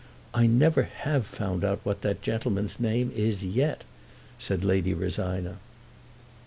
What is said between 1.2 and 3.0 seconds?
found out what that gentleman's